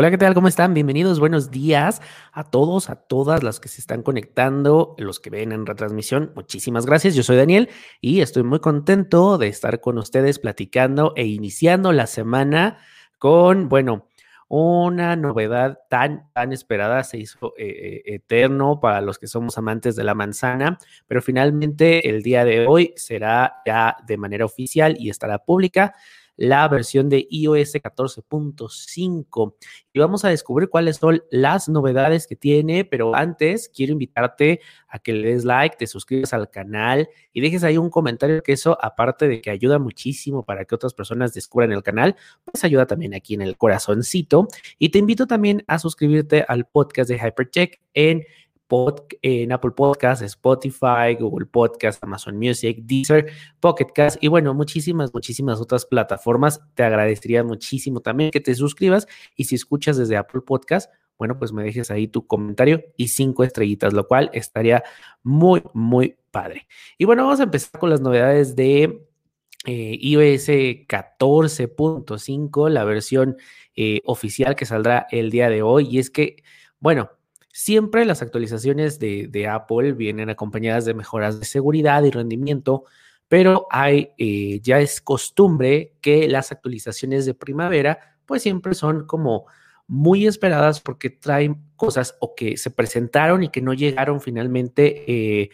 Hola, 0.00 0.10
¿qué 0.10 0.16
tal? 0.16 0.32
¿Cómo 0.32 0.48
están? 0.48 0.72
Bienvenidos, 0.72 1.20
buenos 1.20 1.50
días 1.50 2.00
a 2.32 2.44
todos, 2.44 2.88
a 2.88 2.96
todas 2.96 3.42
las 3.42 3.60
que 3.60 3.68
se 3.68 3.82
están 3.82 4.02
conectando, 4.02 4.94
los 4.96 5.20
que 5.20 5.28
ven 5.28 5.52
en 5.52 5.66
retransmisión. 5.66 6.32
Muchísimas 6.34 6.86
gracias. 6.86 7.14
Yo 7.14 7.22
soy 7.22 7.36
Daniel 7.36 7.68
y 8.00 8.22
estoy 8.22 8.42
muy 8.42 8.60
contento 8.60 9.36
de 9.36 9.48
estar 9.48 9.78
con 9.82 9.98
ustedes 9.98 10.38
platicando 10.38 11.12
e 11.16 11.26
iniciando 11.26 11.92
la 11.92 12.06
semana 12.06 12.78
con, 13.18 13.68
bueno, 13.68 14.08
una 14.48 15.16
novedad 15.16 15.80
tan, 15.90 16.32
tan 16.32 16.54
esperada, 16.54 17.04
se 17.04 17.18
hizo 17.18 17.52
eh, 17.58 17.66
eh, 17.68 18.02
eterno 18.14 18.80
para 18.80 19.02
los 19.02 19.18
que 19.18 19.26
somos 19.26 19.58
amantes 19.58 19.96
de 19.96 20.04
la 20.04 20.14
manzana, 20.14 20.78
pero 21.08 21.20
finalmente 21.20 22.08
el 22.08 22.22
día 22.22 22.46
de 22.46 22.66
hoy 22.66 22.94
será 22.96 23.56
ya 23.66 23.98
de 24.06 24.16
manera 24.16 24.46
oficial 24.46 24.96
y 24.98 25.10
estará 25.10 25.44
pública 25.44 25.94
la 26.40 26.66
versión 26.68 27.10
de 27.10 27.26
iOS 27.28 27.74
14.5 27.74 29.54
y 29.92 29.98
vamos 29.98 30.24
a 30.24 30.30
descubrir 30.30 30.70
cuáles 30.70 30.96
son 30.96 31.22
las 31.30 31.68
novedades 31.68 32.26
que 32.26 32.34
tiene, 32.34 32.86
pero 32.86 33.14
antes 33.14 33.68
quiero 33.68 33.92
invitarte 33.92 34.60
a 34.88 34.98
que 34.98 35.12
le 35.12 35.34
des 35.34 35.44
like, 35.44 35.76
te 35.76 35.86
suscribas 35.86 36.32
al 36.32 36.48
canal 36.48 37.10
y 37.34 37.42
dejes 37.42 37.62
ahí 37.62 37.76
un 37.76 37.90
comentario 37.90 38.42
que 38.42 38.52
eso, 38.52 38.78
aparte 38.80 39.28
de 39.28 39.42
que 39.42 39.50
ayuda 39.50 39.78
muchísimo 39.78 40.42
para 40.42 40.64
que 40.64 40.74
otras 40.74 40.94
personas 40.94 41.34
descubran 41.34 41.72
el 41.72 41.82
canal, 41.82 42.16
pues 42.42 42.64
ayuda 42.64 42.86
también 42.86 43.12
aquí 43.12 43.34
en 43.34 43.42
el 43.42 43.58
corazoncito. 43.58 44.48
Y 44.78 44.88
te 44.88 44.98
invito 44.98 45.26
también 45.26 45.62
a 45.66 45.78
suscribirte 45.78 46.46
al 46.48 46.64
podcast 46.64 47.10
de 47.10 47.18
Hypercheck 47.18 47.80
en 47.92 48.24
en 49.22 49.52
Apple 49.52 49.72
Podcasts, 49.72 50.24
Spotify, 50.24 51.14
Google 51.18 51.46
Podcasts, 51.46 52.02
Amazon 52.02 52.36
Music, 52.36 52.78
Deezer, 52.82 53.30
Pocket 53.60 53.88
Cast 53.94 54.22
y 54.22 54.28
bueno, 54.28 54.54
muchísimas, 54.54 55.12
muchísimas 55.12 55.60
otras 55.60 55.86
plataformas. 55.86 56.60
Te 56.74 56.82
agradecería 56.82 57.44
muchísimo 57.44 58.00
también 58.00 58.30
que 58.30 58.40
te 58.40 58.54
suscribas 58.54 59.06
y 59.36 59.44
si 59.44 59.54
escuchas 59.54 59.96
desde 59.96 60.16
Apple 60.16 60.42
Podcasts, 60.46 60.92
bueno, 61.18 61.38
pues 61.38 61.52
me 61.52 61.62
dejes 61.62 61.90
ahí 61.90 62.08
tu 62.08 62.26
comentario 62.26 62.82
y 62.96 63.08
cinco 63.08 63.44
estrellitas, 63.44 63.92
lo 63.92 64.08
cual 64.08 64.30
estaría 64.32 64.82
muy, 65.22 65.62
muy 65.74 66.16
padre. 66.30 66.66
Y 66.96 67.04
bueno, 67.04 67.24
vamos 67.24 67.40
a 67.40 67.42
empezar 67.42 67.78
con 67.78 67.90
las 67.90 68.00
novedades 68.00 68.56
de 68.56 69.06
eh, 69.66 69.98
iOS 70.00 70.48
14.5, 70.48 72.70
la 72.70 72.84
versión 72.84 73.36
eh, 73.76 74.00
oficial 74.06 74.56
que 74.56 74.64
saldrá 74.64 75.06
el 75.10 75.30
día 75.30 75.50
de 75.50 75.60
hoy. 75.60 75.88
Y 75.90 75.98
es 75.98 76.08
que, 76.08 76.42
bueno, 76.78 77.10
Siempre 77.52 78.04
las 78.04 78.22
actualizaciones 78.22 78.98
de, 78.98 79.48
Apple 79.50 79.92
vienen 79.92 80.30
acompañadas 80.30 80.84
de 80.84 80.94
mejoras 80.94 81.40
de 81.40 81.46
seguridad 81.46 82.02
y 82.04 82.10
rendimiento, 82.10 82.84
pero 83.28 83.66
hay, 83.70 84.10
eh, 84.18 84.60
ya 84.62 84.80
es 84.80 85.00
costumbre 85.00 85.94
que 86.00 86.28
las 86.28 86.52
actualizaciones 86.52 87.26
de 87.26 87.34
primavera 87.34 88.16
pues 88.24 88.42
siempre 88.42 88.74
son 88.74 89.06
como 89.06 89.46
muy 89.88 90.28
esperadas 90.28 90.80
porque 90.80 91.10
traen 91.10 91.64
cosas 91.74 92.16
o 92.20 92.36
que 92.36 92.56
se 92.56 92.70
presentaron 92.70 93.42
y 93.42 93.48
que 93.48 93.60
no 93.60 93.74
llegaron 93.74 94.20
finalmente 94.20 95.04
eh, 95.08 95.50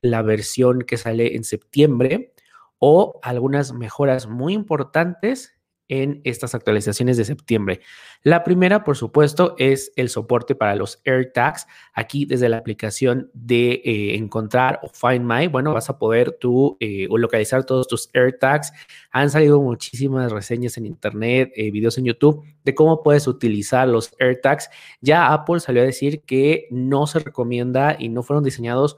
la 0.00 0.22
versión 0.22 0.80
que 0.82 0.96
sale 0.96 1.36
en 1.36 1.44
septiembre 1.44 2.32
o 2.78 3.20
algunas 3.22 3.74
mejoras 3.74 4.26
muy 4.26 4.54
importantes 4.54 5.54
en 6.02 6.20
estas 6.24 6.54
actualizaciones 6.54 7.16
de 7.16 7.24
septiembre. 7.24 7.80
La 8.22 8.42
primera, 8.42 8.84
por 8.84 8.96
supuesto, 8.96 9.54
es 9.58 9.92
el 9.96 10.08
soporte 10.08 10.54
para 10.54 10.74
los 10.74 11.00
AirTags. 11.04 11.66
Aquí 11.92 12.24
desde 12.24 12.48
la 12.48 12.56
aplicación 12.56 13.30
de 13.34 13.82
eh, 13.84 14.16
encontrar 14.16 14.80
o 14.82 14.88
Find 14.88 15.24
My, 15.24 15.46
bueno, 15.46 15.74
vas 15.74 15.90
a 15.90 15.98
poder 15.98 16.36
tú 16.40 16.76
eh, 16.80 17.06
localizar 17.10 17.64
todos 17.64 17.86
tus 17.86 18.10
AirTags. 18.14 18.72
Han 19.10 19.30
salido 19.30 19.60
muchísimas 19.60 20.32
reseñas 20.32 20.76
en 20.78 20.86
Internet, 20.86 21.52
eh, 21.54 21.70
videos 21.70 21.98
en 21.98 22.06
YouTube 22.06 22.44
de 22.64 22.74
cómo 22.74 23.02
puedes 23.02 23.26
utilizar 23.26 23.86
los 23.88 24.14
AirTags. 24.18 24.70
Ya 25.00 25.32
Apple 25.32 25.60
salió 25.60 25.82
a 25.82 25.86
decir 25.86 26.22
que 26.22 26.66
no 26.70 27.06
se 27.06 27.18
recomienda 27.18 27.96
y 27.98 28.08
no 28.08 28.22
fueron 28.22 28.42
diseñados 28.42 28.96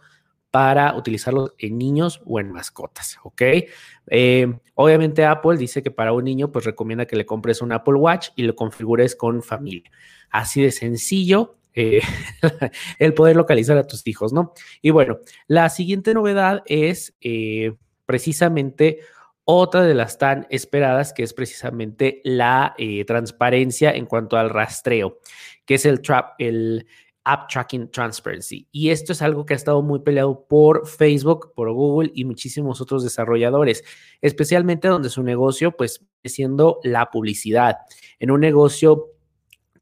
para 0.56 0.96
utilizarlos 0.96 1.52
en 1.58 1.76
niños 1.76 2.22
o 2.24 2.40
en 2.40 2.50
mascotas, 2.50 3.18
¿ok? 3.24 3.42
Eh, 4.06 4.58
obviamente 4.72 5.22
Apple 5.26 5.58
dice 5.58 5.82
que 5.82 5.90
para 5.90 6.14
un 6.14 6.24
niño 6.24 6.50
pues 6.50 6.64
recomienda 6.64 7.04
que 7.04 7.14
le 7.14 7.26
compres 7.26 7.60
un 7.60 7.72
Apple 7.72 7.96
Watch 7.96 8.28
y 8.36 8.44
lo 8.44 8.56
configures 8.56 9.14
con 9.14 9.42
familia. 9.42 9.90
Así 10.30 10.62
de 10.62 10.72
sencillo, 10.72 11.56
eh, 11.74 12.00
el 12.98 13.12
poder 13.12 13.36
localizar 13.36 13.76
a 13.76 13.86
tus 13.86 14.06
hijos, 14.06 14.32
¿no? 14.32 14.54
Y 14.80 14.92
bueno, 14.92 15.18
la 15.46 15.68
siguiente 15.68 16.14
novedad 16.14 16.62
es 16.64 17.14
eh, 17.20 17.74
precisamente 18.06 19.00
otra 19.44 19.82
de 19.82 19.92
las 19.92 20.16
tan 20.16 20.46
esperadas, 20.48 21.12
que 21.12 21.22
es 21.22 21.34
precisamente 21.34 22.22
la 22.24 22.74
transparencia 23.06 23.90
en 23.92 24.06
cuanto 24.06 24.38
al 24.38 24.48
rastreo, 24.48 25.18
que 25.66 25.74
es 25.74 25.84
el 25.84 26.00
trap, 26.00 26.30
el 26.38 26.86
App 27.26 27.48
Tracking 27.48 27.90
Transparency. 27.90 28.68
Y 28.70 28.90
esto 28.90 29.12
es 29.12 29.20
algo 29.20 29.44
que 29.44 29.54
ha 29.54 29.56
estado 29.56 29.82
muy 29.82 29.98
peleado 29.98 30.46
por 30.46 30.86
Facebook, 30.86 31.52
por 31.54 31.72
Google 31.72 32.12
y 32.14 32.24
muchísimos 32.24 32.80
otros 32.80 33.02
desarrolladores, 33.02 33.82
especialmente 34.20 34.86
donde 34.86 35.10
su 35.10 35.22
negocio, 35.24 35.72
pues, 35.76 36.04
siendo 36.24 36.78
la 36.84 37.10
publicidad. 37.10 37.78
En 38.20 38.30
un 38.30 38.40
negocio 38.40 39.15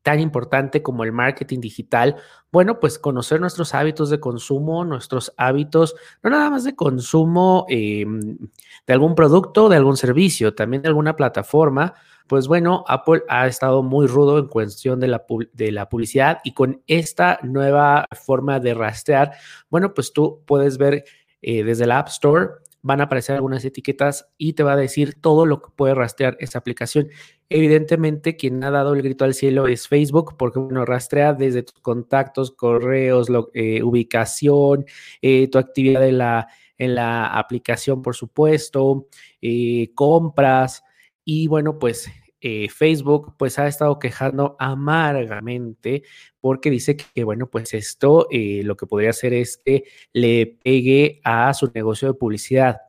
tan 0.05 0.21
importante 0.21 0.83
como 0.83 1.03
el 1.03 1.13
marketing 1.13 1.61
digital, 1.61 2.17
bueno, 2.53 2.79
pues 2.79 2.99
conocer 2.99 3.41
nuestros 3.41 3.75
hábitos 3.75 4.11
de 4.11 4.21
consumo, 4.21 4.85
nuestros 4.85 5.33
hábitos, 5.39 5.97
no 6.23 6.29
nada 6.29 6.51
más 6.51 6.63
de 6.63 6.77
consumo 6.77 7.65
em, 7.71 8.37
de 8.87 8.93
algún 8.93 9.15
producto, 9.15 9.71
de 9.71 9.77
algún 9.77 9.97
servicio, 9.97 10.55
también 10.55 10.83
de 10.83 10.89
alguna 10.89 11.17
plataforma, 11.17 11.95
pues 12.27 12.47
bueno, 12.49 12.85
Apple 12.87 13.23
ha 13.29 13.47
estado 13.47 13.83
muy 13.83 14.07
rudo 14.07 14.39
en 14.39 14.47
cuestión 14.47 15.01
de 15.01 15.09
la, 15.09 15.89
publicidad 15.89 16.39
y 16.45 16.53
con 16.53 16.83
esta 16.87 17.39
nueva 17.43 18.07
forma 18.13 18.61
de 18.61 18.75
rastrear, 18.75 19.33
bueno, 19.71 19.95
pues 19.95 20.13
tú 20.13 20.43
puedes 20.47 20.77
ver 20.77 21.05
eh, 21.41 21.65
desde 21.65 21.87
la 21.87 21.99
App 21.99 22.09
Store 22.09 22.49
van 22.85 23.01
a 23.01 23.05
aparecer 23.05 23.35
algunas 23.35 23.65
etiquetas 23.65 24.29
y 24.37 24.53
te 24.53 24.63
va 24.63 24.75
a 24.75 24.77
decir 24.77 25.15
todo 25.21 25.47
lo 25.47 25.63
que 25.63 25.71
puede 25.75 25.95
rastrear 25.95 26.37
esa 26.39 26.59
aplicación. 26.59 27.09
Evidentemente, 27.49 28.37
quien 28.37 28.63
ha 28.63 28.71
dado 28.71 28.93
el 28.93 29.01
grito 29.01 29.25
al 29.25 29.33
cielo 29.33 29.67
es 29.67 29.89
Facebook, 29.89 30.37
porque 30.37 30.59
bueno, 30.59 30.85
rastrea 30.85 31.33
desde 31.33 31.63
tus 31.63 31.81
contactos, 31.81 32.51
correos, 32.51 33.29
eh, 33.55 33.83
ubicación, 33.83 34.85
eh, 35.23 35.49
tu 35.49 35.57
actividad 35.57 36.07
en 36.07 36.19
la, 36.19 36.49
en 36.77 36.95
la 36.95 37.27
aplicación, 37.27 38.03
por 38.03 38.15
supuesto, 38.15 39.09
compras, 39.95 40.85
y 41.25 41.47
bueno, 41.49 41.79
pues 41.79 42.11
eh, 42.47 42.69
Facebook 42.69 43.37
pues 43.39 43.59
ha 43.59 43.67
estado 43.67 43.99
quejando 43.99 44.55
amargamente 44.59 46.03
porque 46.41 46.69
dice 46.69 46.95
que, 46.95 47.25
bueno, 47.25 47.49
pues 47.49 47.73
esto 47.73 48.29
eh, 48.31 48.61
lo 48.65 48.77
que 48.77 48.87
podría 48.87 49.09
hacer 49.09 49.33
es 49.33 49.57
que 49.65 49.85
le 50.13 50.59
pegue 50.63 51.23
a 51.25 51.55
su 51.55 51.73
negocio 51.75 52.09
de 52.09 52.13
publicidad. 52.13 52.83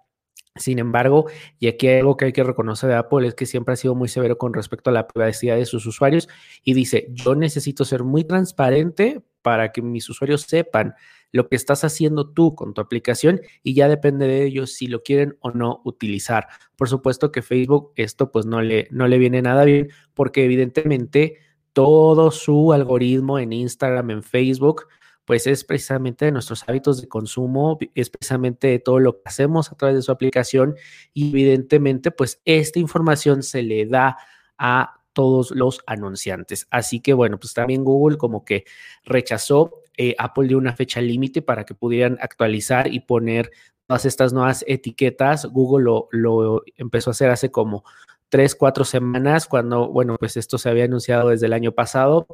Sin 0.57 0.77
embargo, 0.77 1.27
y 1.57 1.69
aquí 1.69 1.87
algo 1.87 2.17
que 2.17 2.25
hay 2.25 2.33
que 2.33 2.43
reconocer 2.43 2.89
de 2.89 2.97
Apple 2.97 3.29
es 3.29 3.33
que 3.33 3.45
siempre 3.45 3.73
ha 3.73 3.77
sido 3.77 3.95
muy 3.95 4.09
severo 4.09 4.37
con 4.37 4.53
respecto 4.53 4.89
a 4.89 4.93
la 4.93 5.07
privacidad 5.07 5.55
de 5.55 5.65
sus 5.65 5.85
usuarios 5.85 6.27
y 6.61 6.73
dice, 6.73 7.07
yo 7.11 7.33
necesito 7.33 7.85
ser 7.85 8.03
muy 8.03 8.25
transparente 8.25 9.21
para 9.41 9.71
que 9.71 9.81
mis 9.81 10.09
usuarios 10.09 10.41
sepan 10.41 10.95
lo 11.35 11.49
que 11.49 11.57
estás 11.57 11.83
haciendo 11.83 12.29
tú 12.29 12.55
con 12.55 12.73
tu 12.73 12.79
aplicación 12.79 13.41
y 13.61 13.73
ya 13.73 13.89
depende 13.89 14.25
de 14.25 14.45
ellos 14.45 14.71
si 14.71 14.87
lo 14.87 15.03
quieren 15.03 15.35
o 15.41 15.51
no 15.51 15.81
utilizar. 15.83 16.47
Por 16.77 16.87
supuesto 16.87 17.29
que 17.33 17.41
Facebook 17.41 17.91
esto 17.97 18.31
pues 18.31 18.45
no 18.45 18.61
le, 18.61 18.87
no 18.89 19.09
le 19.09 19.17
viene 19.17 19.41
nada 19.41 19.65
bien 19.65 19.89
porque 20.13 20.45
evidentemente 20.45 21.39
todo 21.73 22.31
su 22.31 22.71
algoritmo 22.71 23.37
en 23.37 23.51
Instagram, 23.51 24.11
en 24.11 24.23
Facebook, 24.23 24.87
pues 25.25 25.45
es 25.45 25.65
precisamente 25.65 26.23
de 26.23 26.31
nuestros 26.31 26.63
hábitos 26.69 27.01
de 27.01 27.09
consumo, 27.09 27.77
es 27.95 28.09
precisamente 28.09 28.67
de 28.67 28.79
todo 28.79 29.01
lo 29.01 29.17
que 29.17 29.23
hacemos 29.25 29.73
a 29.73 29.75
través 29.75 29.97
de 29.97 30.03
su 30.03 30.13
aplicación 30.13 30.75
y 31.13 31.31
evidentemente 31.31 32.11
pues 32.11 32.39
esta 32.45 32.79
información 32.79 33.43
se 33.43 33.61
le 33.61 33.85
da 33.87 34.17
a 34.57 35.01
todos 35.11 35.51
los 35.51 35.81
anunciantes. 35.85 36.65
Así 36.69 37.01
que 37.01 37.13
bueno, 37.13 37.37
pues 37.41 37.53
también 37.53 37.83
Google 37.83 38.17
como 38.17 38.45
que 38.45 38.63
rechazó 39.03 39.81
eh, 39.97 40.15
Apple 40.17 40.47
dio 40.47 40.57
una 40.57 40.75
fecha 40.75 41.01
límite 41.01 41.41
para 41.41 41.65
que 41.65 41.73
pudieran 41.73 42.17
actualizar 42.21 42.91
y 42.93 43.01
poner 43.01 43.51
todas 43.87 44.05
estas 44.05 44.33
nuevas 44.33 44.63
etiquetas. 44.67 45.45
Google 45.45 45.85
lo, 45.85 46.07
lo 46.11 46.63
empezó 46.77 47.09
a 47.09 47.11
hacer 47.11 47.29
hace 47.29 47.51
como 47.51 47.83
tres, 48.29 48.55
cuatro 48.55 48.83
semanas, 48.83 49.47
cuando, 49.47 49.87
bueno, 49.87 50.17
pues 50.19 50.35
esto 50.37 50.57
se 50.57 50.69
había 50.69 50.85
anunciado 50.85 51.29
desde 51.29 51.45
el 51.45 51.53
año 51.53 51.71
pasado, 51.71 52.27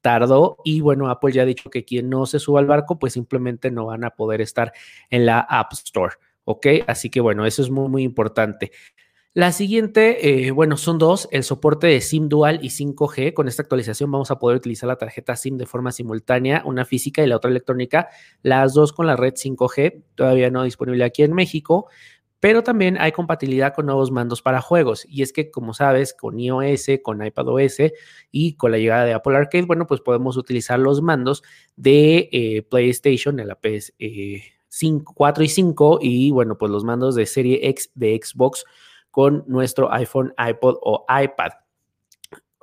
tardó 0.00 0.58
y 0.64 0.80
bueno, 0.80 1.08
Apple 1.08 1.32
ya 1.32 1.42
ha 1.42 1.46
dicho 1.46 1.70
que 1.70 1.84
quien 1.84 2.08
no 2.08 2.26
se 2.26 2.38
suba 2.38 2.60
al 2.60 2.66
barco, 2.66 2.98
pues 2.98 3.14
simplemente 3.14 3.70
no 3.70 3.86
van 3.86 4.04
a 4.04 4.10
poder 4.10 4.40
estar 4.40 4.72
en 5.10 5.26
la 5.26 5.40
App 5.40 5.72
Store, 5.72 6.14
¿ok? 6.44 6.66
Así 6.86 7.10
que 7.10 7.20
bueno, 7.20 7.46
eso 7.46 7.62
es 7.62 7.70
muy, 7.70 7.88
muy 7.88 8.02
importante. 8.04 8.70
La 9.34 9.52
siguiente, 9.52 10.46
eh, 10.46 10.50
bueno, 10.50 10.76
son 10.78 10.98
dos, 10.98 11.28
el 11.30 11.44
soporte 11.44 11.86
de 11.86 12.00
SIM 12.00 12.28
dual 12.28 12.60
y 12.62 12.70
5G. 12.70 13.34
Con 13.34 13.46
esta 13.46 13.62
actualización 13.62 14.10
vamos 14.10 14.30
a 14.30 14.38
poder 14.38 14.56
utilizar 14.56 14.88
la 14.88 14.96
tarjeta 14.96 15.36
SIM 15.36 15.58
de 15.58 15.66
forma 15.66 15.92
simultánea, 15.92 16.62
una 16.64 16.84
física 16.86 17.22
y 17.22 17.26
la 17.26 17.36
otra 17.36 17.50
electrónica, 17.50 18.08
las 18.42 18.72
dos 18.72 18.92
con 18.92 19.06
la 19.06 19.16
red 19.16 19.34
5G, 19.34 20.02
todavía 20.14 20.50
no 20.50 20.64
disponible 20.64 21.04
aquí 21.04 21.22
en 21.22 21.34
México, 21.34 21.88
pero 22.40 22.62
también 22.62 22.96
hay 22.98 23.12
compatibilidad 23.12 23.74
con 23.74 23.86
nuevos 23.86 24.10
mandos 24.10 24.40
para 24.40 24.62
juegos. 24.62 25.04
Y 25.08 25.22
es 25.22 25.32
que, 25.32 25.50
como 25.50 25.74
sabes, 25.74 26.14
con 26.14 26.40
iOS, 26.40 26.86
con 27.02 27.24
iPadOS 27.24 27.92
y 28.32 28.54
con 28.54 28.70
la 28.70 28.78
llegada 28.78 29.04
de 29.04 29.12
Apple 29.12 29.36
Arcade, 29.36 29.66
bueno, 29.66 29.86
pues 29.86 30.00
podemos 30.00 30.38
utilizar 30.38 30.78
los 30.78 31.02
mandos 31.02 31.42
de 31.76 32.30
eh, 32.32 32.62
PlayStation 32.62 33.38
en 33.40 33.48
la 33.48 33.56
PS. 33.56 33.92
5, 34.70 35.12
4 35.14 35.44
y 35.44 35.48
5 35.48 35.98
y 36.02 36.30
bueno, 36.30 36.58
pues 36.58 36.70
los 36.70 36.84
mandos 36.84 37.14
de 37.14 37.26
serie 37.26 37.68
X 37.68 37.90
de 37.94 38.20
Xbox 38.22 38.64
con 39.18 39.42
nuestro 39.48 39.92
iPhone, 39.92 40.32
iPod 40.38 40.76
o 40.80 41.04
iPad. 41.08 41.50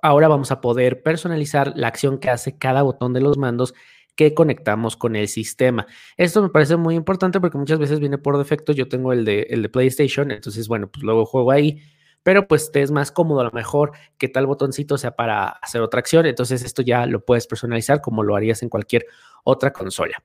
Ahora 0.01 0.29
vamos 0.29 0.53
a 0.53 0.61
poder 0.61 1.03
personalizar 1.03 1.73
la 1.75 1.89
acción 1.89 2.17
que 2.17 2.29
hace 2.29 2.57
cada 2.57 2.81
botón 2.81 3.11
de 3.11 3.19
los 3.19 3.37
mandos 3.37 3.73
que 4.15 4.33
conectamos 4.33 4.95
con 4.95 5.17
el 5.17 5.27
sistema. 5.27 5.85
Esto 6.15 6.41
me 6.41 6.47
parece 6.47 6.77
muy 6.77 6.95
importante 6.95 7.41
porque 7.41 7.57
muchas 7.57 7.77
veces 7.77 7.99
viene 7.99 8.17
por 8.17 8.37
defecto. 8.37 8.71
Yo 8.71 8.87
tengo 8.87 9.11
el 9.11 9.25
de, 9.25 9.69
PlayStation, 9.69 10.31
entonces, 10.31 10.69
bueno, 10.69 10.89
pues 10.89 11.03
luego 11.03 11.25
juego 11.25 11.51
ahí, 11.51 11.81
pero 12.23 12.47
pues 12.47 12.71
te 12.71 12.81
es 12.81 12.89
más 12.89 13.11
cómodo 13.11 13.41
a 13.41 13.43
lo 13.43 13.51
mejor 13.51 13.91
que 14.17 14.29
tal 14.29 14.47
botoncito 14.47 14.97
sea 14.97 15.13
para 15.13 15.49
hacer 15.49 15.81
otra 15.81 15.99
acción. 15.99 16.25
Entonces, 16.25 16.63
esto 16.63 16.83
ya 16.83 17.05
lo 17.05 17.25
puedes 17.25 17.47
personalizar 17.47 17.99
como 17.99 18.23
lo 18.23 18.33
harías 18.33 18.63
en 18.63 18.69
cualquier 18.69 19.07
otra 19.43 19.73
consola. 19.73 20.23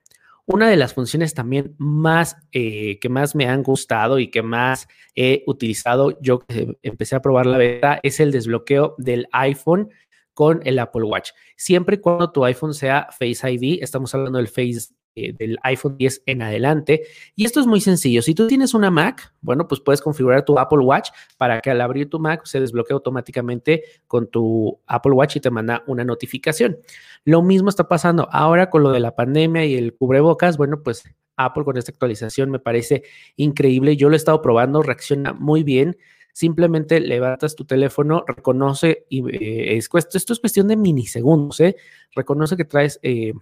Una 0.52 0.68
de 0.68 0.76
las 0.76 0.94
funciones 0.94 1.32
también 1.32 1.76
más 1.78 2.36
eh, 2.50 2.98
que 2.98 3.08
más 3.08 3.36
me 3.36 3.46
han 3.46 3.62
gustado 3.62 4.18
y 4.18 4.32
que 4.32 4.42
más 4.42 4.88
he 5.14 5.44
utilizado, 5.46 6.20
yo 6.20 6.40
empecé 6.82 7.14
a 7.14 7.22
probar 7.22 7.46
la 7.46 7.56
beta, 7.56 8.00
es 8.02 8.18
el 8.18 8.32
desbloqueo 8.32 8.96
del 8.98 9.28
iPhone 9.30 9.90
con 10.34 10.60
el 10.64 10.80
Apple 10.80 11.04
Watch. 11.04 11.30
Siempre 11.56 11.96
y 11.96 11.98
cuando 12.00 12.32
tu 12.32 12.44
iPhone 12.44 12.74
sea 12.74 13.06
Face 13.16 13.48
ID, 13.48 13.80
estamos 13.80 14.12
hablando 14.12 14.38
del 14.38 14.48
Face 14.48 14.92
eh, 15.16 15.32
del 15.32 15.58
iPhone 15.62 15.96
10 15.96 16.22
en 16.26 16.42
adelante. 16.42 17.02
Y 17.34 17.44
esto 17.44 17.60
es 17.60 17.66
muy 17.66 17.80
sencillo. 17.80 18.22
Si 18.22 18.34
tú 18.34 18.46
tienes 18.46 18.74
una 18.74 18.90
Mac, 18.90 19.34
bueno, 19.40 19.66
pues 19.66 19.80
puedes 19.80 20.00
configurar 20.00 20.44
tu 20.44 20.58
Apple 20.58 20.78
Watch 20.78 21.10
para 21.36 21.60
que 21.60 21.70
al 21.70 21.80
abrir 21.80 22.08
tu 22.08 22.20
Mac 22.20 22.42
se 22.44 22.60
desbloquee 22.60 22.94
automáticamente 22.94 23.82
con 24.06 24.28
tu 24.28 24.80
Apple 24.86 25.12
Watch 25.12 25.36
y 25.36 25.40
te 25.40 25.50
manda 25.50 25.82
una 25.86 26.04
notificación. 26.04 26.78
Lo 27.24 27.42
mismo 27.42 27.68
está 27.68 27.88
pasando 27.88 28.28
ahora 28.30 28.70
con 28.70 28.82
lo 28.82 28.92
de 28.92 29.00
la 29.00 29.16
pandemia 29.16 29.64
y 29.64 29.74
el 29.74 29.94
cubrebocas. 29.94 30.56
Bueno, 30.56 30.82
pues 30.82 31.04
Apple 31.36 31.64
con 31.64 31.76
esta 31.76 31.90
actualización 31.90 32.50
me 32.50 32.58
parece 32.58 33.02
increíble. 33.36 33.96
Yo 33.96 34.08
lo 34.08 34.14
he 34.14 34.16
estado 34.16 34.40
probando, 34.42 34.82
reacciona 34.82 35.32
muy 35.32 35.64
bien. 35.64 35.96
Simplemente 36.32 37.00
levantas 37.00 37.56
tu 37.56 37.64
teléfono, 37.64 38.24
reconoce 38.26 39.06
y 39.08 39.28
eh, 39.28 39.76
es, 39.76 39.88
esto 39.92 40.32
es 40.32 40.38
cuestión 40.40 40.68
de 40.68 40.76
milisegundos, 40.76 41.58
¿eh? 41.60 41.76
Reconoce 42.14 42.56
que 42.56 42.64
traes 42.64 43.00
eh, 43.02 43.32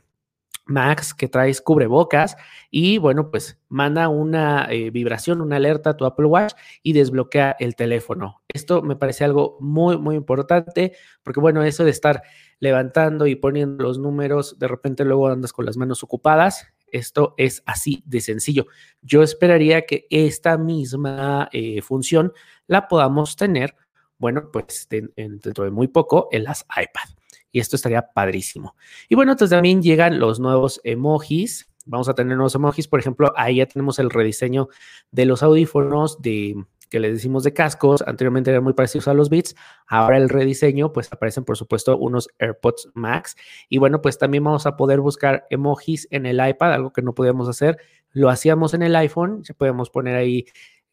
Max 0.68 1.14
que 1.14 1.28
traes 1.28 1.60
cubrebocas 1.60 2.36
y 2.70 2.98
bueno, 2.98 3.30
pues 3.30 3.58
manda 3.68 4.08
una 4.08 4.68
eh, 4.70 4.90
vibración, 4.90 5.40
una 5.40 5.56
alerta 5.56 5.90
a 5.90 5.96
tu 5.96 6.04
Apple 6.04 6.26
Watch 6.26 6.52
y 6.82 6.92
desbloquea 6.92 7.56
el 7.58 7.74
teléfono. 7.74 8.42
Esto 8.48 8.82
me 8.82 8.94
parece 8.94 9.24
algo 9.24 9.56
muy, 9.60 9.98
muy 9.98 10.14
importante 10.14 10.92
porque 11.22 11.40
bueno, 11.40 11.62
eso 11.64 11.84
de 11.84 11.90
estar 11.90 12.22
levantando 12.60 13.26
y 13.26 13.34
poniendo 13.34 13.82
los 13.82 13.98
números, 13.98 14.58
de 14.58 14.68
repente 14.68 15.04
luego 15.04 15.28
andas 15.28 15.52
con 15.52 15.64
las 15.64 15.76
manos 15.76 16.02
ocupadas. 16.02 16.68
Esto 16.90 17.34
es 17.36 17.62
así 17.66 18.02
de 18.06 18.20
sencillo. 18.20 18.66
Yo 19.02 19.22
esperaría 19.22 19.82
que 19.82 20.06
esta 20.10 20.56
misma 20.56 21.48
eh, 21.52 21.82
función 21.82 22.32
la 22.66 22.88
podamos 22.88 23.36
tener, 23.36 23.74
bueno, 24.18 24.50
pues 24.52 24.86
dentro 24.88 25.64
de 25.64 25.70
muy 25.70 25.88
poco 25.88 26.28
en 26.32 26.44
las 26.44 26.64
iPad 26.70 27.18
y 27.58 27.60
esto 27.60 27.74
estaría 27.74 28.02
padrísimo. 28.12 28.76
Y 29.08 29.16
bueno, 29.16 29.32
entonces 29.32 29.56
también 29.56 29.82
llegan 29.82 30.20
los 30.20 30.38
nuevos 30.38 30.80
emojis. 30.84 31.68
Vamos 31.86 32.08
a 32.08 32.14
tener 32.14 32.36
nuevos 32.36 32.54
emojis, 32.54 32.86
por 32.86 33.00
ejemplo, 33.00 33.32
ahí 33.36 33.56
ya 33.56 33.66
tenemos 33.66 33.98
el 33.98 34.10
rediseño 34.10 34.68
de 35.10 35.26
los 35.26 35.42
audífonos 35.42 36.22
de 36.22 36.54
que 36.88 37.00
les 37.00 37.12
decimos 37.12 37.42
de 37.42 37.52
cascos, 37.52 38.02
anteriormente 38.06 38.50
eran 38.50 38.62
muy 38.62 38.74
parecidos 38.74 39.08
a 39.08 39.14
los 39.14 39.28
Beats, 39.28 39.56
ahora 39.88 40.16
el 40.16 40.28
rediseño, 40.28 40.92
pues 40.92 41.12
aparecen 41.12 41.44
por 41.44 41.56
supuesto 41.56 41.98
unos 41.98 42.28
AirPods 42.38 42.90
Max 42.94 43.36
y 43.68 43.76
bueno, 43.76 44.00
pues 44.00 44.16
también 44.16 44.44
vamos 44.44 44.64
a 44.64 44.76
poder 44.76 45.00
buscar 45.00 45.44
emojis 45.50 46.06
en 46.10 46.24
el 46.24 46.40
iPad, 46.46 46.72
algo 46.72 46.92
que 46.92 47.02
no 47.02 47.14
podíamos 47.14 47.48
hacer, 47.48 47.76
lo 48.12 48.30
hacíamos 48.30 48.72
en 48.72 48.82
el 48.82 48.96
iPhone, 48.96 49.42
ya 49.42 49.52
podíamos 49.52 49.90
poner 49.90 50.16
ahí 50.16 50.46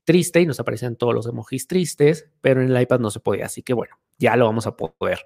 triste 0.03 0.41
y 0.41 0.45
nos 0.45 0.59
aparecían 0.59 0.97
todos 0.97 1.13
los 1.13 1.27
emojis 1.27 1.67
tristes, 1.67 2.29
pero 2.41 2.61
en 2.61 2.75
el 2.75 2.81
iPad 2.81 2.99
no 2.99 3.11
se 3.11 3.21
podía, 3.21 3.45
así 3.45 3.61
que 3.61 3.73
bueno, 3.73 3.95
ya 4.17 4.35
lo 4.35 4.45
vamos 4.45 4.67
a 4.67 4.75
poder. 4.75 5.19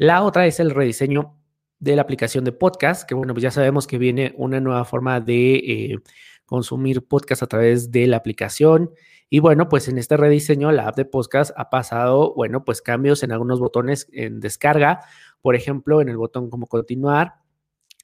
La 0.00 0.22
otra 0.22 0.46
es 0.46 0.60
el 0.60 0.70
rediseño 0.70 1.36
de 1.78 1.94
la 1.94 2.00
aplicación 2.00 2.42
de 2.42 2.52
podcast, 2.52 3.06
que 3.06 3.14
bueno, 3.14 3.34
pues 3.34 3.42
ya 3.42 3.50
sabemos 3.50 3.86
que 3.86 3.98
viene 3.98 4.32
una 4.38 4.58
nueva 4.58 4.86
forma 4.86 5.20
de 5.20 5.56
eh, 5.56 5.98
consumir 6.46 7.06
podcast 7.06 7.42
a 7.42 7.46
través 7.46 7.90
de 7.90 8.06
la 8.06 8.16
aplicación. 8.16 8.92
Y 9.28 9.40
bueno, 9.40 9.68
pues 9.68 9.88
en 9.88 9.98
este 9.98 10.16
rediseño 10.16 10.72
la 10.72 10.88
app 10.88 10.96
de 10.96 11.04
podcast 11.04 11.52
ha 11.54 11.68
pasado, 11.68 12.32
bueno, 12.34 12.64
pues 12.64 12.80
cambios 12.80 13.22
en 13.24 13.32
algunos 13.32 13.60
botones 13.60 14.08
en 14.10 14.40
descarga, 14.40 15.00
por 15.42 15.54
ejemplo, 15.54 16.00
en 16.00 16.08
el 16.08 16.16
botón 16.16 16.48
como 16.48 16.66
continuar, 16.66 17.34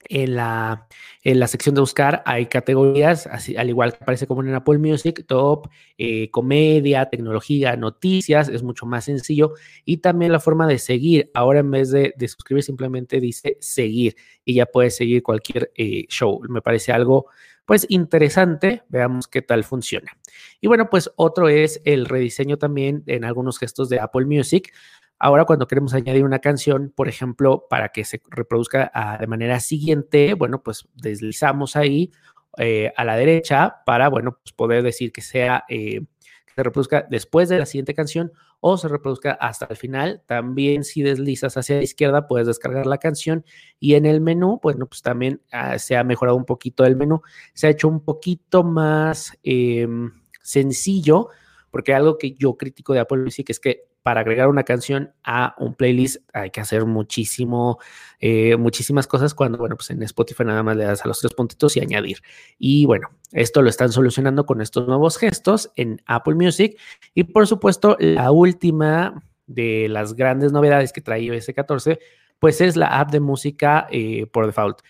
en 0.08 0.37
la, 0.37 0.87
en 1.22 1.40
la 1.40 1.48
sección 1.48 1.75
de 1.75 1.81
buscar 1.81 2.22
hay 2.26 2.46
categorías, 2.46 3.26
así, 3.26 3.56
al 3.56 3.69
igual 3.69 3.93
que 3.93 3.98
aparece 4.02 4.26
como 4.26 4.43
en 4.43 4.54
Apple 4.54 4.78
Music, 4.78 5.25
top, 5.26 5.69
eh, 5.98 6.31
comedia, 6.31 7.06
tecnología, 7.10 7.76
noticias, 7.76 8.48
es 8.48 8.62
mucho 8.62 8.87
más 8.87 9.04
sencillo. 9.04 9.54
Y 9.84 9.98
también 9.98 10.32
la 10.32 10.40
forma 10.40 10.66
de 10.66 10.78
seguir, 10.78 11.31
ahora 11.34 11.60
en 11.60 11.70
vez 11.70 11.90
de, 11.90 12.14
suscribir 12.28 12.62
simplemente 12.62 13.20
dice 13.20 13.56
seguir 13.60 14.16
y 14.44 14.54
ya 14.54 14.66
puedes 14.66 14.96
seguir 14.96 15.22
cualquier 15.22 15.72
eh, 15.75 16.06
show. 16.08 16.40
Me 16.49 16.62
parece 16.62 16.92
algo 16.92 17.26
pues 17.66 17.84
interesante, 17.88 18.85
veamos 18.88 19.26
qué 19.26 19.42
tal 19.42 19.64
funciona. 19.64 20.16
Y 20.61 20.68
bueno, 20.68 20.88
pues 20.88 21.11
otro 21.16 21.49
es 21.49 21.82
el 21.85 22.06
rediseño 22.06 22.59
también 22.59 23.02
en 23.06 23.25
algunos 23.25 23.59
gestos 23.59 23.88
de 23.88 23.99
Apple 23.99 24.25
Music. 24.25 24.73
Ahora, 25.18 25.46
cuando 25.46 25.66
queremos 25.66 25.94
añadir 25.94 26.25
una 26.25 26.40
canción, 26.40 26.92
por 26.94 27.08
ejemplo, 27.08 27.66
para 27.70 27.88
que 27.88 28.04
se 28.04 28.20
reproduzca 28.28 28.90
ah, 28.92 29.16
de 29.18 29.26
manera 29.26 29.61
siguiente, 29.61 30.35
bueno, 30.35 30.62
pues 30.62 30.87
deslizamos 30.94 31.75
ahí 31.75 32.12
eh, 32.58 32.92
a 32.96 33.04
la 33.04 33.16
derecha 33.16 33.76
para, 33.87 34.08
bueno, 34.08 34.38
pues 34.42 34.52
poder 34.52 34.82
decir 34.82 35.12
que 35.12 35.23
sea, 35.23 35.64
eh, 35.68 36.00
que 36.46 36.54
se 36.54 36.62
reproduzca 36.62 37.06
después 37.08 37.49
de 37.49 37.58
la 37.58 37.66
siguiente 37.66 37.94
canción 37.94 38.32
o 38.61 38.76
se 38.76 38.88
reproduzca 38.88 39.32
hasta 39.32 39.66
el 39.70 39.76
final. 39.76 40.23
También 40.26 40.85
si 40.85 41.02
deslizas 41.02 41.56
hacia 41.56 41.76
la 41.76 41.82
izquierda, 41.82 42.26
puedes 42.28 42.46
descargar 42.46 42.87
la 42.87 42.99
canción 42.99 43.44
y 43.80 43.94
en 43.94 44.04
el 44.04 44.20
menú, 44.20 44.61
bueno, 44.62 44.87
pues 44.87 45.00
también 45.00 45.40
ah, 45.50 45.78
se 45.78 45.96
ha 45.96 46.04
mejorado 46.04 46.37
un 46.37 46.44
poquito 46.44 46.85
el 46.85 46.96
menú, 46.96 47.23
se 47.54 47.66
ha 47.68 47.70
hecho 47.70 47.88
un 47.88 48.00
poquito 48.00 48.64
más 48.64 49.32
em, 49.42 50.12
sencillo, 50.42 51.28
porque 51.70 51.94
algo 51.94 52.18
que 52.18 52.32
yo 52.32 52.56
critico 52.56 52.92
de 52.92 53.00
Apple 53.00 53.18
Music 53.18 53.49
es 53.50 53.61
que 53.61 53.85
para 54.06 54.20
agregar 54.20 54.46
una 54.46 54.62
canción 54.62 55.10
a 55.25 55.56
un 55.58 55.75
playlist 55.75 56.18
hay 56.32 56.52
que 56.52 56.60
hacer 56.60 56.84
muchísimo, 56.84 57.80
eh, 58.20 58.56
muchísimas 58.56 59.08
cosas 59.08 59.34
cuando, 59.34 59.58
bueno, 59.58 59.75
pues 59.75 59.90
en 59.90 60.00
Spotify 60.04 60.44
nada 60.44 60.62
más 60.62 60.76
le 60.76 60.84
das 60.84 61.04
a 61.04 61.08
los 61.08 61.18
tres 61.18 61.34
puntitos 61.34 61.76
y 61.76 61.80
añadir. 61.80 62.18
Y 62.56 62.86
bueno, 62.86 63.08
esto 63.32 63.62
lo 63.62 63.68
están 63.68 63.90
solucionando 63.90 64.46
con 64.46 64.60
estos 64.60 64.86
nuevos 64.86 65.18
gestos 65.18 65.72
en 65.75 66.00
Apple 66.06 66.36
Music. 66.36 66.78
Y 67.14 67.25
por 67.25 67.48
supuesto, 67.48 67.96
la 67.98 68.30
última 68.30 69.25
de 69.48 69.88
las 69.88 70.14
grandes 70.14 70.52
novedades 70.52 70.92
que 70.92 71.00
trae 71.00 71.22
iOS 71.22 71.50
14, 71.52 71.98
pues 72.38 72.60
es 72.60 72.76
la 72.76 73.00
app 73.00 73.10
de 73.10 73.18
música 73.18 73.88
eh, 73.90 74.26
por 74.26 74.46
default. 74.46 74.82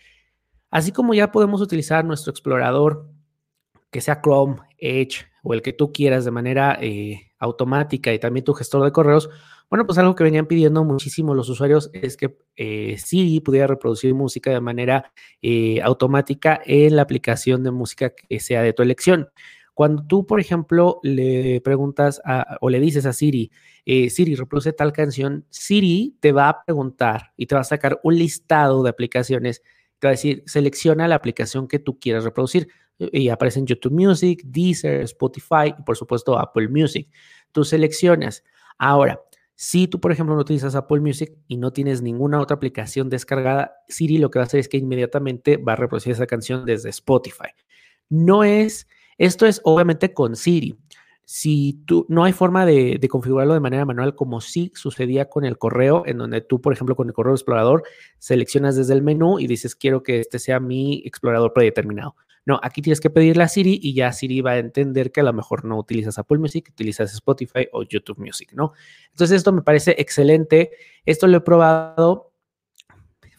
Así 0.70 0.92
como 0.92 1.14
ya 1.14 1.32
podemos 1.32 1.62
utilizar 1.62 2.04
nuestro 2.04 2.32
explorador, 2.32 3.08
que 3.90 4.02
sea 4.02 4.20
Chrome, 4.20 4.56
Edge 4.76 5.24
o 5.42 5.54
el 5.54 5.62
que 5.62 5.72
tú 5.72 5.90
quieras 5.90 6.26
de 6.26 6.32
manera 6.32 6.76
eh, 6.82 7.25
automática 7.38 8.12
y 8.12 8.18
también 8.18 8.44
tu 8.44 8.54
gestor 8.54 8.84
de 8.84 8.92
correos, 8.92 9.28
bueno, 9.68 9.84
pues 9.84 9.98
algo 9.98 10.14
que 10.14 10.22
venían 10.22 10.46
pidiendo 10.46 10.84
muchísimo 10.84 11.34
los 11.34 11.48
usuarios 11.48 11.90
es 11.92 12.16
que 12.16 12.36
eh, 12.54 12.96
Siri 12.98 13.40
pudiera 13.40 13.66
reproducir 13.66 14.14
música 14.14 14.50
de 14.50 14.60
manera 14.60 15.12
eh, 15.42 15.80
automática 15.82 16.60
en 16.64 16.96
la 16.96 17.02
aplicación 17.02 17.64
de 17.64 17.72
música 17.72 18.10
que 18.10 18.38
sea 18.38 18.62
de 18.62 18.72
tu 18.72 18.82
elección. 18.82 19.28
Cuando 19.74 20.06
tú, 20.06 20.24
por 20.24 20.40
ejemplo, 20.40 21.00
le 21.02 21.60
preguntas 21.60 22.22
o 22.62 22.70
le 22.70 22.80
dices 22.80 23.04
a 23.04 23.12
Siri, 23.12 23.50
eh, 23.84 24.08
Siri, 24.08 24.34
reproduce 24.34 24.72
tal 24.72 24.92
canción, 24.92 25.44
Siri 25.50 26.16
te 26.20 26.32
va 26.32 26.48
a 26.48 26.64
preguntar 26.64 27.32
y 27.36 27.44
te 27.44 27.56
va 27.56 27.60
a 27.60 27.64
sacar 27.64 28.00
un 28.02 28.16
listado 28.16 28.82
de 28.82 28.88
aplicaciones. 28.88 29.62
Te 29.98 30.06
va 30.06 30.10
a 30.10 30.12
decir, 30.12 30.42
selecciona 30.46 31.08
la 31.08 31.16
aplicación 31.16 31.68
que 31.68 31.78
tú 31.78 31.98
quieras 31.98 32.24
reproducir 32.24 32.68
y 32.98 33.28
aparecen 33.28 33.66
YouTube 33.66 33.92
Music, 33.92 34.42
Deezer, 34.44 35.02
Spotify 35.02 35.74
y 35.78 35.82
por 35.82 35.96
supuesto 35.96 36.38
Apple 36.38 36.68
Music. 36.68 37.08
Tú 37.52 37.64
seleccionas. 37.64 38.42
Ahora, 38.78 39.20
si 39.54 39.88
tú, 39.88 40.00
por 40.00 40.12
ejemplo, 40.12 40.34
no 40.34 40.42
utilizas 40.42 40.74
Apple 40.74 41.00
Music 41.00 41.32
y 41.48 41.56
no 41.56 41.72
tienes 41.72 42.02
ninguna 42.02 42.40
otra 42.40 42.56
aplicación 42.56 43.08
descargada, 43.08 43.72
Siri 43.88 44.18
lo 44.18 44.30
que 44.30 44.38
va 44.38 44.44
a 44.44 44.46
hacer 44.46 44.60
es 44.60 44.68
que 44.68 44.76
inmediatamente 44.76 45.56
va 45.56 45.72
a 45.72 45.76
reproducir 45.76 46.12
esa 46.12 46.26
canción 46.26 46.66
desde 46.66 46.90
Spotify. 46.90 47.48
No 48.10 48.44
es, 48.44 48.86
esto 49.16 49.46
es 49.46 49.62
obviamente 49.64 50.12
con 50.12 50.36
Siri. 50.36 50.78
Si 51.24 51.82
tú, 51.86 52.06
no 52.08 52.22
hay 52.22 52.32
forma 52.32 52.66
de, 52.66 52.98
de, 53.00 53.08
configurarlo 53.08 53.54
de 53.54 53.60
manera 53.60 53.84
manual 53.84 54.14
como 54.14 54.40
sí 54.40 54.70
sucedía 54.74 55.28
con 55.28 55.44
el 55.44 55.58
correo, 55.58 56.04
en 56.06 56.18
donde 56.18 56.40
tú, 56.42 56.60
por 56.60 56.72
ejemplo, 56.72 56.94
con 56.94 57.08
el 57.08 57.14
correo 57.14 57.34
explorador, 57.34 57.82
seleccionas 58.18 58.76
desde 58.76 58.92
el 58.92 59.02
menú 59.02 59.40
y 59.40 59.46
dices, 59.46 59.74
quiero 59.74 60.02
que 60.02 60.20
este 60.20 60.38
sea 60.38 60.60
mi 60.60 61.02
explorador 61.04 61.52
predeterminado. 61.52 62.14
No, 62.46 62.58
aquí 62.62 62.80
tienes 62.80 63.00
que 63.00 63.10
pedirle 63.10 63.42
a 63.42 63.48
Siri 63.48 63.78
y 63.82 63.92
ya 63.92 64.12
Siri 64.12 64.40
va 64.40 64.52
a 64.52 64.58
entender 64.58 65.12
que 65.12 65.20
a 65.20 65.24
lo 65.24 65.32
mejor 65.32 65.64
no 65.64 65.76
utilizas 65.76 66.18
Apple 66.18 66.38
Music, 66.38 66.68
utilizas 66.70 67.12
Spotify 67.12 67.68
o 67.72 67.82
YouTube 67.82 68.18
Music, 68.18 68.52
¿no? 68.54 68.72
Entonces 69.10 69.36
esto 69.36 69.52
me 69.52 69.62
parece 69.62 69.96
excelente. 69.98 70.70
Esto 71.04 71.26
lo 71.26 71.38
he 71.38 71.40
probado. 71.40 72.32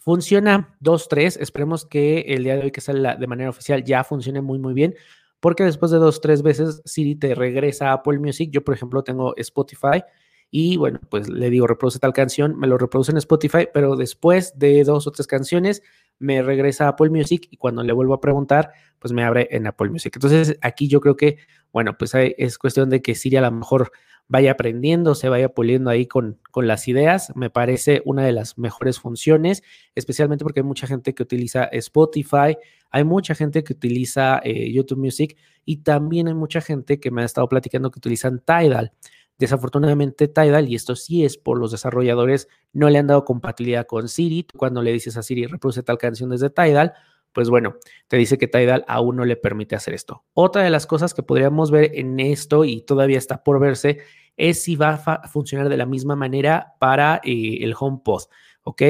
Funciona 0.00 0.76
2, 0.80 1.08
3. 1.08 1.38
Esperemos 1.38 1.86
que 1.86 2.20
el 2.28 2.44
día 2.44 2.56
de 2.56 2.62
hoy 2.64 2.70
que 2.70 2.80
sale 2.80 3.16
de 3.18 3.26
manera 3.26 3.50
oficial 3.50 3.82
ya 3.82 4.04
funcione 4.04 4.42
muy, 4.42 4.58
muy 4.58 4.74
bien 4.74 4.94
porque 5.40 5.64
después 5.64 5.90
de 5.90 5.98
dos, 5.98 6.20
tres 6.20 6.42
veces 6.42 6.82
Siri 6.84 7.14
te 7.14 7.34
regresa 7.34 7.90
a 7.90 7.92
Apple 7.94 8.18
Music. 8.18 8.50
Yo, 8.50 8.64
por 8.64 8.74
ejemplo, 8.74 9.02
tengo 9.02 9.36
Spotify 9.36 10.02
y 10.50 10.76
bueno, 10.76 11.00
pues 11.10 11.28
le 11.28 11.50
digo, 11.50 11.66
reproduce 11.66 11.98
tal 11.98 12.12
canción, 12.12 12.58
me 12.58 12.66
lo 12.66 12.78
reproduce 12.78 13.12
en 13.12 13.18
Spotify, 13.18 13.68
pero 13.72 13.96
después 13.96 14.58
de 14.58 14.82
dos 14.84 15.06
o 15.06 15.12
tres 15.12 15.26
canciones 15.26 15.82
me 16.18 16.42
regresa 16.42 16.86
a 16.86 16.88
Apple 16.88 17.10
Music 17.10 17.48
y 17.50 17.56
cuando 17.56 17.82
le 17.82 17.92
vuelvo 17.92 18.14
a 18.14 18.20
preguntar, 18.20 18.72
pues 18.98 19.12
me 19.12 19.24
abre 19.24 19.48
en 19.50 19.66
Apple 19.66 19.90
Music. 19.90 20.14
Entonces, 20.16 20.58
aquí 20.62 20.88
yo 20.88 21.00
creo 21.00 21.16
que, 21.16 21.38
bueno, 21.72 21.96
pues 21.98 22.12
es 22.14 22.58
cuestión 22.58 22.90
de 22.90 23.02
que 23.02 23.14
Siri 23.14 23.36
a 23.36 23.42
lo 23.42 23.50
mejor 23.50 23.92
vaya 24.28 24.52
aprendiendo, 24.52 25.14
se 25.14 25.28
vaya 25.28 25.48
puliendo 25.48 25.90
ahí 25.90 26.06
con, 26.06 26.38
con 26.50 26.66
las 26.66 26.86
ideas. 26.86 27.32
Me 27.34 27.50
parece 27.50 28.02
una 28.04 28.24
de 28.24 28.32
las 28.32 28.58
mejores 28.58 29.00
funciones, 29.00 29.62
especialmente 29.94 30.44
porque 30.44 30.60
hay 30.60 30.66
mucha 30.66 30.86
gente 30.86 31.14
que 31.14 31.22
utiliza 31.22 31.64
Spotify, 31.64 32.56
hay 32.90 33.04
mucha 33.04 33.34
gente 33.34 33.64
que 33.64 33.72
utiliza 33.72 34.40
eh, 34.44 34.70
YouTube 34.72 34.98
Music 34.98 35.36
y 35.64 35.78
también 35.78 36.28
hay 36.28 36.34
mucha 36.34 36.60
gente 36.60 37.00
que 37.00 37.10
me 37.10 37.22
ha 37.22 37.24
estado 37.24 37.48
platicando 37.48 37.90
que 37.90 37.98
utilizan 37.98 38.40
Tidal. 38.40 38.92
Desafortunadamente, 39.38 40.26
Tidal, 40.26 40.68
y 40.68 40.74
esto 40.74 40.96
sí 40.96 41.24
es 41.24 41.38
por 41.38 41.58
los 41.58 41.70
desarrolladores, 41.70 42.48
no 42.72 42.90
le 42.90 42.98
han 42.98 43.06
dado 43.06 43.24
compatibilidad 43.24 43.86
con 43.86 44.08
Siri. 44.08 44.46
cuando 44.56 44.82
le 44.82 44.92
dices 44.92 45.16
a 45.16 45.22
Siri, 45.22 45.46
reproduce 45.46 45.82
tal 45.82 45.96
canción 45.96 46.30
desde 46.30 46.50
Tidal, 46.50 46.92
pues 47.32 47.50
bueno, 47.50 47.76
te 48.08 48.16
dice 48.16 48.36
que 48.36 48.48
Tidal 48.48 48.84
aún 48.88 49.16
no 49.16 49.24
le 49.24 49.36
permite 49.36 49.76
hacer 49.76 49.94
esto. 49.94 50.24
Otra 50.34 50.62
de 50.62 50.70
las 50.70 50.86
cosas 50.86 51.14
que 51.14 51.22
podríamos 51.22 51.70
ver 51.70 51.92
en 51.94 52.18
esto, 52.18 52.64
y 52.64 52.82
todavía 52.82 53.18
está 53.18 53.44
por 53.44 53.60
verse, 53.60 53.98
es 54.36 54.62
si 54.62 54.76
va 54.76 54.94
a 54.94 55.28
funcionar 55.28 55.68
de 55.68 55.76
la 55.76 55.86
misma 55.86 56.16
manera 56.16 56.74
para 56.80 57.20
eh, 57.24 57.58
el 57.60 57.74
HomePod, 57.78 58.22
¿ok? 58.62 58.82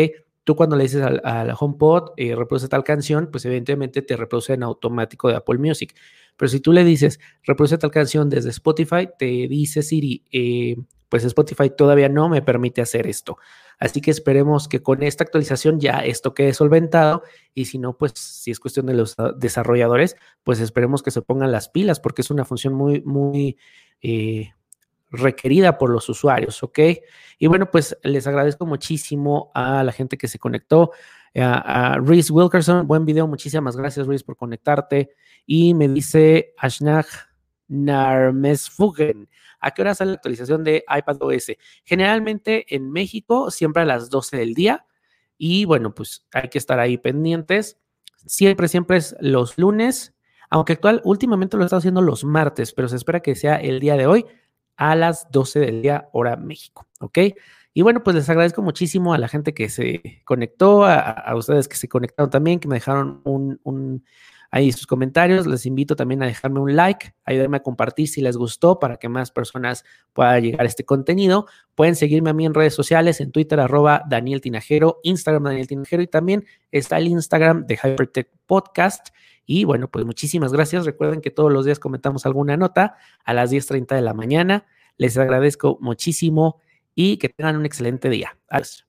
Tú 0.48 0.56
cuando 0.56 0.76
le 0.76 0.84
dices 0.84 1.02
al, 1.02 1.54
HomePod, 1.60 2.12
eh, 2.16 2.34
reproduce 2.34 2.68
tal 2.68 2.82
canción, 2.82 3.28
pues 3.30 3.44
evidentemente 3.44 4.00
te 4.00 4.16
reproduce 4.16 4.54
en 4.54 4.62
automático 4.62 5.28
de 5.28 5.36
Apple 5.36 5.58
Music. 5.58 5.94
Pero 6.38 6.48
si 6.48 6.60
tú 6.60 6.72
le 6.72 6.84
dices, 6.84 7.20
reproduce 7.42 7.76
tal 7.76 7.90
canción 7.90 8.30
desde 8.30 8.48
Spotify, 8.48 9.10
te 9.18 9.26
dice 9.26 9.82
Siri, 9.82 10.24
eh, 10.32 10.74
pues 11.10 11.22
Spotify 11.24 11.68
todavía 11.68 12.08
no 12.08 12.30
me 12.30 12.40
permite 12.40 12.80
hacer 12.80 13.06
esto. 13.06 13.36
Así 13.78 14.00
que 14.00 14.10
esperemos 14.10 14.68
que 14.68 14.82
con 14.82 15.02
esta 15.02 15.22
actualización 15.22 15.80
ya 15.80 15.98
esto 15.98 16.32
quede 16.32 16.54
solventado 16.54 17.24
y 17.52 17.66
si 17.66 17.78
no, 17.78 17.98
pues 17.98 18.12
si 18.14 18.50
es 18.50 18.58
cuestión 18.58 18.86
de 18.86 18.94
los 18.94 19.16
desarrolladores, 19.36 20.16
pues 20.44 20.60
esperemos 20.60 21.02
que 21.02 21.10
se 21.10 21.20
pongan 21.20 21.52
las 21.52 21.68
pilas 21.68 22.00
porque 22.00 22.22
es 22.22 22.30
una 22.30 22.46
función 22.46 22.72
muy, 22.72 23.02
muy, 23.02 23.58
eh, 24.00 24.54
requerida 25.10 25.78
por 25.78 25.90
los 25.90 26.08
usuarios, 26.08 26.62
¿ok? 26.62 26.78
Y 27.38 27.46
bueno, 27.46 27.70
pues 27.70 27.96
les 28.02 28.26
agradezco 28.26 28.66
muchísimo 28.66 29.50
a 29.54 29.82
la 29.82 29.92
gente 29.92 30.18
que 30.18 30.28
se 30.28 30.38
conectó. 30.38 30.92
A, 31.36 31.98
Reese 32.02 32.32
Wilkerson, 32.32 32.86
buen 32.86 33.04
video, 33.04 33.26
muchísimas 33.26 33.76
gracias 33.76 34.06
Reese 34.06 34.24
por 34.24 34.36
conectarte. 34.36 35.14
Y 35.46 35.74
me 35.74 35.88
dice 35.88 36.54
Ashnag 36.58 37.06
Narmesfugen, 37.68 39.28
¿a 39.60 39.70
qué 39.70 39.82
hora 39.82 39.94
sale 39.94 40.12
la 40.12 40.16
actualización 40.16 40.64
de 40.64 40.84
iPadOS? 40.88 41.52
Generalmente 41.84 42.74
en 42.74 42.90
México 42.90 43.50
siempre 43.50 43.82
a 43.82 43.86
las 43.86 44.10
12 44.10 44.36
del 44.36 44.54
día. 44.54 44.86
Y 45.36 45.64
bueno, 45.64 45.94
pues 45.94 46.26
hay 46.32 46.48
que 46.48 46.58
estar 46.58 46.80
ahí 46.80 46.98
pendientes. 46.98 47.78
Siempre, 48.26 48.68
siempre 48.68 48.96
es 48.96 49.16
los 49.20 49.56
lunes, 49.56 50.16
aunque 50.50 50.72
actual 50.72 51.00
últimamente 51.04 51.56
lo 51.56 51.64
estado 51.64 51.78
haciendo 51.78 52.02
los 52.02 52.24
martes, 52.24 52.72
pero 52.72 52.88
se 52.88 52.96
espera 52.96 53.20
que 53.20 53.36
sea 53.36 53.56
el 53.56 53.78
día 53.80 53.96
de 53.96 54.06
hoy 54.06 54.26
a 54.78 54.94
las 54.94 55.30
12 55.30 55.58
del 55.60 55.82
día, 55.82 56.08
hora 56.12 56.36
México, 56.36 56.86
¿ok? 57.00 57.18
Y 57.74 57.82
bueno, 57.82 58.02
pues 58.02 58.16
les 58.16 58.28
agradezco 58.30 58.62
muchísimo 58.62 59.12
a 59.12 59.18
la 59.18 59.28
gente 59.28 59.52
que 59.52 59.68
se 59.68 60.22
conectó, 60.24 60.84
a, 60.86 61.34
ustedes 61.36 61.68
que 61.68 61.76
se 61.76 61.88
conectaron 61.88 62.30
también, 62.30 62.60
que 62.60 62.68
me 62.68 62.76
dejaron 62.76 63.20
un, 63.24 64.04
ahí 64.50 64.72
sus 64.72 64.86
comentarios. 64.86 65.46
Les 65.46 65.66
invito 65.66 65.96
también 65.96 66.22
a 66.22 66.26
dejarme 66.26 66.60
un 66.60 66.74
like, 66.74 67.14
ayudarme 67.24 67.58
a 67.58 67.62
compartir 67.62 68.08
si 68.08 68.20
les 68.20 68.36
gustó 68.36 68.78
para 68.78 68.96
que 68.96 69.08
más 69.08 69.30
personas 69.30 69.84
puedan 70.12 70.42
llegar 70.42 70.62
a 70.62 70.66
este 70.66 70.84
contenido. 70.84 71.46
Pueden 71.74 71.96
seguirme 71.96 72.30
a 72.30 72.32
mí 72.32 72.46
en 72.46 72.54
redes 72.54 72.74
sociales, 72.74 73.20
en 73.20 73.32
Twitter, 73.32 73.60
arroba 73.60 74.02
Daniel 74.08 74.40
Tinajero, 74.40 75.00
Instagram 75.02 75.44
Daniel 75.44 75.66
Tinajero 75.66 76.02
y 76.02 76.06
también 76.06 76.44
está 76.72 76.98
el 76.98 77.08
Instagram 77.08 77.66
de 77.66 77.76
Hypertech 77.76 78.30
Podcast. 78.46 79.08
Y 79.46 79.64
bueno, 79.64 79.88
pues 79.88 80.04
muchísimas 80.04 80.52
gracias. 80.52 80.84
Recuerden 80.84 81.20
que 81.20 81.30
todos 81.30 81.50
los 81.50 81.64
días 81.64 81.78
comentamos 81.78 82.26
alguna 82.26 82.56
nota 82.56 82.96
a 83.24 83.34
las 83.34 83.50
10.30 83.50 83.94
de 83.94 84.02
la 84.02 84.12
mañana. 84.12 84.66
Les 84.98 85.16
agradezco 85.16 85.78
muchísimo 85.80 86.60
y 86.94 87.16
que 87.16 87.28
tengan 87.28 87.56
un 87.56 87.64
excelente 87.64 88.10
día. 88.10 88.36
Adiós. 88.48 88.84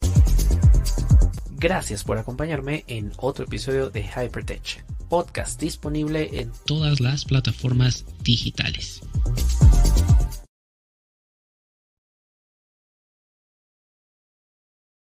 Gracias 1.60 2.04
por 2.04 2.18
acompañarme 2.18 2.84
en 2.88 3.12
otro 3.18 3.46
episodio 3.46 3.90
de 3.90 4.02
Hypertech, 4.02 4.84
podcast 5.10 5.60
disponible 5.60 6.40
en 6.40 6.52
todas 6.66 7.02
las 7.02 7.26
plataformas 7.26 8.06
digitales. 8.24 9.02